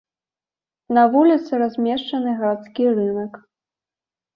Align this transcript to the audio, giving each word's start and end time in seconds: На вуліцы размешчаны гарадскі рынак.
На 0.99 1.03
вуліцы 1.17 1.51
размешчаны 1.65 2.29
гарадскі 2.43 2.83
рынак. 3.01 3.43